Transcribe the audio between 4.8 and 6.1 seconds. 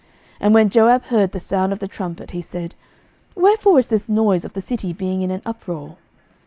being in an uproar?